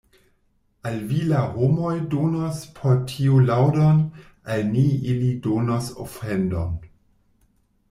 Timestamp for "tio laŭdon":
3.13-4.01